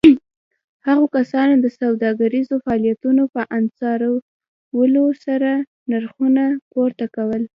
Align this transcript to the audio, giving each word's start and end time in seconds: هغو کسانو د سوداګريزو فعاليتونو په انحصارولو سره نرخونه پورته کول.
هغو 0.87 1.05
کسانو 1.15 1.53
د 1.59 1.65
سوداګريزو 1.79 2.55
فعاليتونو 2.63 3.23
په 3.33 3.41
انحصارولو 3.57 5.05
سره 5.25 5.51
نرخونه 5.91 6.43
پورته 6.71 7.05
کول. 7.15 7.41